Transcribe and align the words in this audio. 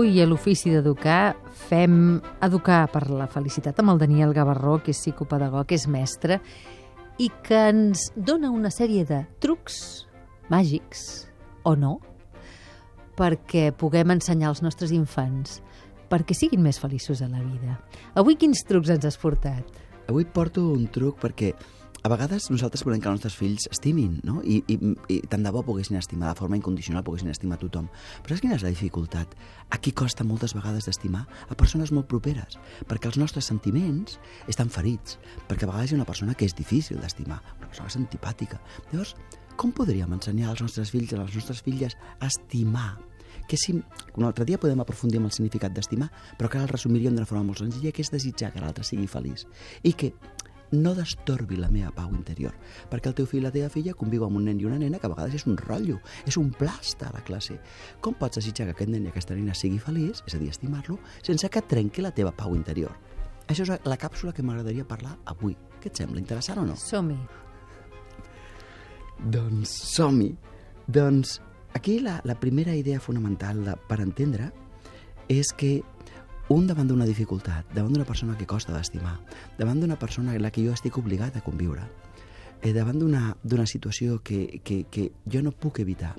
Avui 0.00 0.16
a 0.16 0.24
l'Ofici 0.24 0.70
d'Educar 0.72 1.34
fem 1.68 2.22
Educar 2.40 2.86
per 2.88 3.02
la 3.12 3.26
Felicitat 3.28 3.82
amb 3.82 3.92
el 3.92 3.98
Daniel 4.00 4.30
Gavarró, 4.32 4.78
que 4.80 4.94
és 4.94 5.00
psicopedagog, 5.02 5.66
que 5.68 5.76
és 5.76 5.84
mestre, 5.92 6.38
i 7.20 7.26
que 7.44 7.58
ens 7.68 8.06
dona 8.16 8.48
una 8.48 8.70
sèrie 8.72 9.04
de 9.04 9.18
trucs 9.44 9.76
màgics, 10.48 11.02
o 11.68 11.74
no, 11.76 11.98
perquè 13.20 13.74
puguem 13.76 14.14
ensenyar 14.16 14.48
als 14.54 14.64
nostres 14.64 14.96
infants 14.96 15.58
perquè 16.08 16.32
siguin 16.32 16.64
més 16.64 16.80
feliços 16.80 17.20
a 17.20 17.28
la 17.28 17.44
vida. 17.44 17.76
Avui 18.16 18.40
quins 18.40 18.64
trucs 18.64 18.88
ens 18.96 19.04
has 19.04 19.20
portat? 19.20 19.68
Avui 20.08 20.24
porto 20.24 20.64
un 20.72 20.88
truc 20.88 21.20
perquè 21.20 21.52
a 22.02 22.08
vegades 22.08 22.48
nosaltres 22.48 22.84
volem 22.86 23.00
que 23.00 23.10
els 23.10 23.18
nostres 23.18 23.36
fills 23.36 23.66
estimin, 23.70 24.20
no? 24.24 24.40
I, 24.40 24.60
i, 24.72 24.76
i 25.12 25.18
tant 25.28 25.42
de 25.44 25.52
bo 25.52 25.60
poguessin 25.66 25.98
estimar, 25.98 26.30
de 26.30 26.38
forma 26.38 26.56
incondicional 26.56 27.04
poguessin 27.04 27.28
estimar 27.32 27.58
tothom. 27.60 27.90
Però 28.22 28.32
saps 28.32 28.44
quina 28.44 28.56
és 28.56 28.64
la 28.64 28.72
dificultat? 28.72 29.34
A 29.68 29.80
qui 29.82 29.92
costa 29.96 30.24
moltes 30.24 30.54
vegades 30.56 30.88
d'estimar? 30.88 31.26
A 31.52 31.58
persones 31.58 31.92
molt 31.92 32.08
properes, 32.08 32.56
perquè 32.88 33.10
els 33.10 33.20
nostres 33.20 33.50
sentiments 33.52 34.16
estan 34.48 34.72
ferits, 34.72 35.18
perquè 35.50 35.68
a 35.68 35.72
vegades 35.72 35.92
hi 35.92 35.98
ha 35.98 36.00
una 36.00 36.08
persona 36.08 36.34
que 36.34 36.48
és 36.48 36.56
difícil 36.56 37.02
d'estimar, 37.02 37.42
una 37.58 37.68
persona 37.68 37.92
és 37.92 38.00
antipàtica. 38.00 38.62
Llavors, 38.94 39.14
com 39.60 39.76
podríem 39.76 40.16
ensenyar 40.16 40.54
als 40.54 40.64
nostres 40.64 40.92
fills 40.94 41.12
i 41.12 41.18
a 41.18 41.22
les 41.24 41.36
nostres 41.36 41.60
filles 41.60 41.96
a 42.18 42.32
estimar 42.32 42.96
que 43.50 43.58
si 43.58 43.74
un 43.74 44.24
altre 44.24 44.46
dia 44.46 44.60
podem 44.62 44.78
aprofundir 44.80 45.18
en 45.18 45.26
el 45.26 45.32
significat 45.34 45.74
d'estimar, 45.74 46.06
però 46.38 46.48
que 46.48 46.60
ara 46.60 46.68
el 46.68 46.70
resumiríem 46.70 47.16
d'una 47.16 47.26
forma 47.26 47.48
molt 47.48 47.58
senzilla, 47.58 47.90
que 47.90 48.04
és 48.04 48.12
desitjar 48.12 48.52
que 48.54 48.62
l'altre 48.62 48.86
sigui 48.86 49.08
feliç 49.10 49.42
i 49.82 49.92
que 49.92 50.12
no 50.72 50.94
destorbi 50.94 51.56
la 51.58 51.70
meva 51.70 51.90
pau 51.94 52.12
interior, 52.14 52.54
perquè 52.90 53.10
el 53.10 53.16
teu 53.18 53.26
fill 53.26 53.42
i 53.42 53.46
la 53.46 53.52
teva 53.54 53.70
filla 53.72 53.94
conviu 53.98 54.24
amb 54.26 54.38
un 54.38 54.46
nen 54.46 54.60
i 54.60 54.66
una 54.68 54.78
nena 54.78 55.00
que 55.00 55.08
a 55.08 55.12
vegades 55.12 55.40
és 55.40 55.46
un 55.50 55.58
rotllo, 55.58 55.98
és 56.26 56.38
un 56.38 56.52
plasta 56.54 57.08
a 57.08 57.14
la 57.16 57.24
classe. 57.26 57.58
Com 58.00 58.14
pots 58.18 58.38
desitjar 58.38 58.68
que 58.68 58.76
aquest 58.76 58.92
nen 58.92 59.08
i 59.08 59.10
aquesta 59.10 59.34
nena 59.34 59.56
sigui 59.56 59.80
feliç, 59.82 60.22
és 60.26 60.36
a 60.36 60.42
dir, 60.42 60.50
estimar-lo, 60.52 61.00
sense 61.26 61.50
que 61.50 61.62
trenqui 61.62 62.04
la 62.04 62.14
teva 62.14 62.32
pau 62.36 62.54
interior? 62.54 62.94
Això 63.50 63.66
és 63.66 63.86
la 63.88 63.98
càpsula 63.98 64.32
que 64.32 64.44
m'agradaria 64.46 64.86
parlar 64.86 65.16
avui. 65.32 65.56
Què 65.82 65.90
et 65.90 65.98
sembla, 65.98 66.20
interessant 66.22 66.60
o 66.62 66.66
no? 66.68 66.76
Som-hi. 66.78 67.18
Doncs 69.34 69.72
som-hi. 69.90 70.30
Doncs 70.86 71.40
aquí 71.74 71.98
la, 72.00 72.20
la 72.24 72.36
primera 72.38 72.76
idea 72.76 73.00
fonamental 73.02 73.64
de, 73.66 73.74
per 73.88 73.98
entendre 74.04 74.52
és 75.30 75.50
que 75.54 75.80
un 76.50 76.66
davant 76.66 76.88
d'una 76.90 77.06
dificultat, 77.06 77.68
davant 77.70 77.92
d'una 77.94 78.04
persona 78.04 78.34
que 78.34 78.46
costa 78.46 78.74
d'estimar, 78.74 79.14
davant 79.58 79.78
d'una 79.78 79.98
persona 79.98 80.34
en 80.34 80.42
la 80.42 80.50
que 80.50 80.64
jo 80.64 80.72
estic 80.74 80.98
obligat 80.98 81.36
a 81.38 81.44
conviure, 81.46 81.84
eh, 82.60 82.72
davant 82.74 82.98
d'una 82.98 83.66
situació 83.70 84.18
que, 84.18 84.58
que, 84.66 84.82
que 84.90 85.12
jo 85.30 85.44
no 85.46 85.54
puc 85.54 85.78
evitar, 85.78 86.16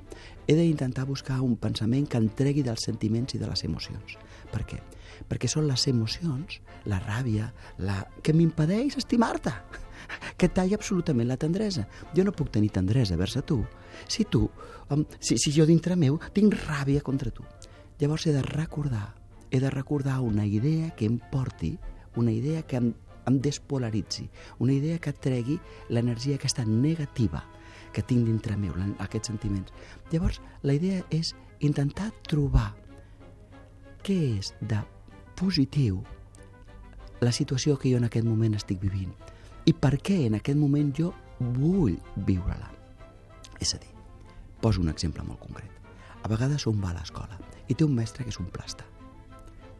he 0.48 0.56
d'intentar 0.56 1.04
buscar 1.04 1.42
un 1.44 1.58
pensament 1.60 2.08
que 2.08 2.16
entregui 2.16 2.64
dels 2.64 2.88
sentiments 2.88 3.36
i 3.36 3.42
de 3.42 3.52
les 3.52 3.64
emocions. 3.68 4.16
Per 4.48 4.64
què? 4.64 4.80
Perquè 5.28 5.52
són 5.52 5.68
les 5.68 5.86
emocions, 5.92 6.60
la 6.88 7.04
ràbia, 7.04 7.52
la... 7.84 8.00
que 8.24 8.32
m'impedeix 8.32 8.96
estimar-te, 9.04 9.52
que 10.40 10.48
talla 10.48 10.80
absolutament 10.80 11.28
la 11.28 11.36
tendresa. 11.36 11.84
Jo 12.16 12.24
no 12.24 12.32
puc 12.32 12.48
tenir 12.56 12.72
tendresa 12.72 13.20
vers 13.20 13.36
a 13.36 13.44
tu 13.44 13.60
si 14.08 14.24
tu, 14.24 14.48
si, 15.20 15.36
si 15.36 15.52
jo 15.52 15.68
dintre 15.68 15.94
meu 15.94 16.16
tinc 16.32 16.56
ràbia 16.64 17.04
contra 17.04 17.30
tu. 17.30 17.44
Llavors 18.00 18.26
he 18.26 18.32
de 18.32 18.40
recordar 18.42 19.10
he 19.52 19.60
de 19.60 19.70
recordar 19.70 20.20
una 20.20 20.46
idea 20.46 20.90
que 20.96 21.04
em 21.04 21.18
porti, 21.18 21.78
una 22.16 22.32
idea 22.32 22.62
que 22.62 22.76
em, 22.76 22.94
em 23.26 23.38
despolaritzi, 23.38 24.30
una 24.58 24.72
idea 24.72 24.98
que 24.98 25.12
tregui 25.12 25.58
l'energia 25.90 26.38
aquesta 26.40 26.64
negativa 26.64 27.44
que 27.92 28.02
tinc 28.02 28.24
dintre 28.24 28.56
meu, 28.56 28.72
aquests 28.98 29.28
sentiments. 29.28 29.72
Llavors, 30.10 30.40
la 30.62 30.72
idea 30.72 31.04
és 31.12 31.34
intentar 31.60 32.08
trobar 32.24 32.72
què 34.02 34.16
és 34.38 34.54
de 34.60 34.80
positiu 35.36 36.00
la 37.20 37.30
situació 37.30 37.76
que 37.76 37.92
jo 37.92 38.00
en 38.00 38.08
aquest 38.08 38.26
moment 38.26 38.56
estic 38.56 38.80
vivint 38.80 39.12
i 39.68 39.76
per 39.76 39.98
què 40.00 40.24
en 40.30 40.38
aquest 40.40 40.58
moment 40.58 40.94
jo 40.96 41.12
vull 41.60 41.98
viure-la. 42.16 42.72
És 43.60 43.76
a 43.76 43.82
dir, 43.84 43.92
poso 44.64 44.80
un 44.80 44.88
exemple 44.88 45.22
molt 45.28 45.44
concret. 45.44 45.68
A 46.24 46.32
vegades 46.32 46.66
un 46.66 46.80
va 46.80 46.90
a 46.90 46.96
l'escola 46.96 47.36
i 47.68 47.76
té 47.76 47.84
un 47.84 47.94
mestre 47.94 48.24
que 48.24 48.32
és 48.32 48.40
un 48.40 48.48
plasta 48.48 48.88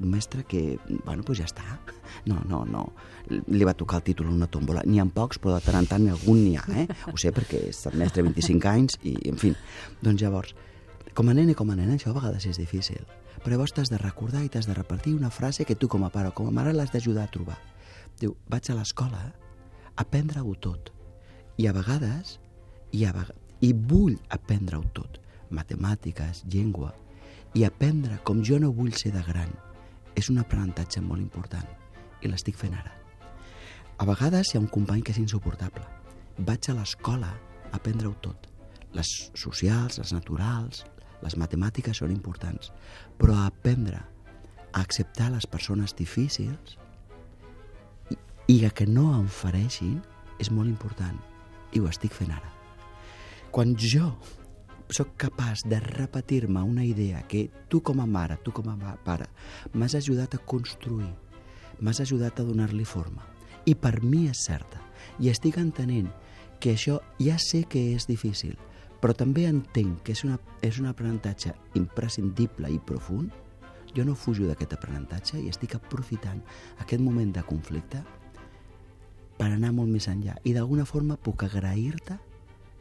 mestre 0.01 0.45
que, 0.45 0.79
bueno, 1.05 1.23
pues 1.23 1.39
ja 1.39 1.47
està. 1.47 1.65
No, 2.27 2.41
no, 2.49 2.65
no. 2.69 2.85
Li 3.31 3.65
va 3.65 3.75
tocar 3.79 4.01
el 4.01 4.07
títol 4.07 4.29
una 4.33 4.49
tòmbola. 4.51 4.85
N'hi 4.87 5.01
ha 5.01 5.07
pocs, 5.07 5.41
però 5.43 5.57
de 5.57 5.65
tant 5.65 5.79
en 5.81 5.89
tant 5.91 6.09
algun 6.11 6.43
n'hi 6.43 6.57
ha, 6.59 6.65
eh? 6.83 6.87
Ho 7.11 7.17
sé 7.21 7.33
perquè 7.35 7.65
és 7.71 7.81
el 7.91 7.99
mestre 8.01 8.25
25 8.27 8.69
anys 8.69 8.99
i, 9.03 9.17
en 9.31 9.41
fi. 9.41 9.53
Doncs 10.03 10.23
llavors, 10.23 10.55
com 11.17 11.29
a 11.29 11.37
nen 11.37 11.53
i 11.53 11.57
com 11.59 11.71
a 11.71 11.77
nena 11.79 11.97
això 11.97 12.13
a 12.13 12.17
vegades 12.19 12.47
és 12.51 12.61
difícil. 12.61 13.03
Però 13.43 13.55
llavors 13.55 13.75
t'has 13.75 13.91
de 13.91 13.99
recordar 14.01 14.45
i 14.45 14.51
t'has 14.53 14.69
de 14.69 14.77
repartir 14.77 15.15
una 15.17 15.31
frase 15.31 15.67
que 15.67 15.77
tu 15.77 15.89
com 15.91 16.05
a 16.07 16.13
pare 16.15 16.31
o 16.31 16.37
com 16.37 16.49
a 16.49 16.55
mare 16.55 16.75
l'has 16.77 16.93
d'ajudar 16.93 17.27
a 17.27 17.33
trobar. 17.33 17.59
Diu, 18.21 18.37
vaig 18.51 18.71
a 18.71 18.79
l'escola 18.79 19.19
a 19.19 19.33
aprendre-ho 20.05 20.55
tot. 20.61 20.93
I 21.59 21.67
a 21.69 21.75
vegades, 21.77 22.39
i, 22.93 23.05
a 23.05 23.13
vegades, 23.13 23.39
i 23.61 23.73
vull 23.73 24.17
aprendre-ho 24.31 24.85
tot. 24.95 25.19
Matemàtiques, 25.53 26.47
llengua, 26.49 26.95
i 27.55 27.67
aprendre 27.69 28.17
com 28.25 28.41
jo 28.45 28.59
no 28.63 28.73
vull 28.73 28.95
ser 28.97 29.13
de 29.13 29.23
gran 29.27 29.53
és 30.19 30.29
un 30.31 30.41
aprenentatge 30.43 31.01
molt 31.05 31.23
important 31.23 31.69
i 32.23 32.31
l'estic 32.31 32.57
fent 32.59 32.75
ara. 32.79 32.93
A 33.99 34.07
vegades 34.09 34.53
hi 34.53 34.59
ha 34.59 34.63
un 34.63 34.71
company 34.71 35.03
que 35.03 35.13
és 35.15 35.21
insuportable. 35.23 35.85
Vaig 36.39 36.69
a 36.71 36.77
l'escola 36.77 37.31
a 37.33 37.77
aprendre-ho 37.77 38.15
tot. 38.25 38.49
Les 38.93 39.11
socials, 39.39 39.99
les 40.01 40.13
naturals, 40.13 40.85
les 41.23 41.37
matemàtiques 41.39 42.03
són 42.03 42.13
importants, 42.13 42.73
però 43.19 43.37
a 43.39 43.47
aprendre 43.47 44.01
a 44.73 44.81
acceptar 44.81 45.31
les 45.33 45.47
persones 45.47 45.95
difícils 45.97 46.77
i, 48.49 48.65
a 48.67 48.71
que 48.71 48.89
no 48.89 49.13
em 49.17 49.29
fareixin 49.31 50.01
és 50.43 50.51
molt 50.51 50.69
important 50.69 51.19
i 51.73 51.81
ho 51.81 51.89
estic 51.89 52.13
fent 52.17 52.33
ara. 52.35 52.51
Quan 53.53 53.77
jo 53.77 54.11
sóc 54.93 55.15
capaç 55.17 55.63
de 55.65 55.81
repetir-me 55.81 56.63
una 56.63 56.85
idea 56.85 57.23
que 57.29 57.51
tu 57.69 57.83
com 57.83 58.01
a 58.01 58.07
mare, 58.07 58.39
tu 58.43 58.53
com 58.53 58.69
a 58.69 58.97
pare, 59.05 59.27
m'has 59.73 59.95
ajudat 59.95 60.35
a 60.35 60.39
construir, 60.39 61.11
m'has 61.81 62.01
ajudat 62.01 62.41
a 62.41 62.45
donar-li 62.45 62.85
forma. 62.85 63.27
I 63.65 63.75
per 63.75 64.03
mi 64.03 64.27
és 64.29 64.45
certa. 64.47 64.81
I 65.19 65.31
estic 65.31 65.59
entenent 65.59 66.11
que 66.61 66.75
això 66.75 67.01
ja 67.19 67.39
sé 67.39 67.65
que 67.65 67.93
és 67.95 68.07
difícil, 68.07 68.57
però 69.03 69.15
també 69.19 69.47
entenc 69.49 70.03
que 70.07 70.15
és, 70.15 70.25
una, 70.25 70.39
és 70.63 70.79
un 70.79 70.87
aprenentatge 70.87 71.55
imprescindible 71.75 72.71
i 72.71 72.79
profund, 72.79 73.33
jo 73.95 74.05
no 74.05 74.15
fujo 74.17 74.47
d'aquest 74.49 74.77
aprenentatge 74.77 75.41
i 75.43 75.51
estic 75.51 75.75
aprofitant 75.77 76.41
aquest 76.81 77.03
moment 77.03 77.33
de 77.35 77.43
conflicte 77.45 78.03
per 79.37 79.51
anar 79.51 79.73
molt 79.75 79.91
més 79.91 80.07
enllà. 80.09 80.37
I 80.45 80.55
d'alguna 80.55 80.87
forma 80.89 81.19
puc 81.19 81.45
agrair-te 81.45 82.17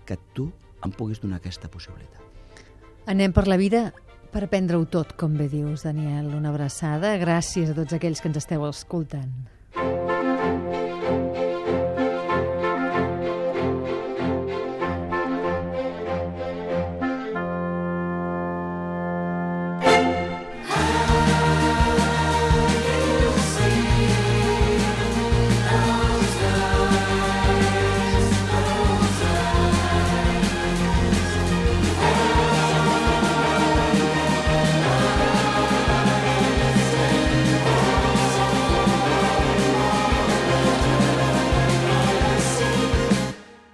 que 0.06 0.18
tu 0.36 0.52
em 0.86 0.94
puguis 0.96 1.22
donar 1.22 1.42
aquesta 1.42 1.70
possibilitat. 1.72 2.22
Anem 3.10 3.34
per 3.34 3.48
la 3.50 3.58
vida 3.58 3.90
per 4.32 4.46
aprendre-ho 4.46 4.86
tot, 4.88 5.18
com 5.20 5.34
bé 5.36 5.50
dius, 5.52 5.84
Daniel. 5.84 6.30
Una 6.38 6.54
abraçada. 6.54 7.18
Gràcies 7.20 7.72
a 7.72 7.76
tots 7.76 7.98
aquells 7.98 8.22
que 8.24 8.30
ens 8.32 8.40
esteu 8.40 8.64
escoltant. 8.70 9.34